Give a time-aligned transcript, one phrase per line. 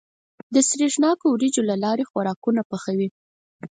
[0.53, 3.07] د سرېښناکو وريجو له لارې خوراکونه پخوي.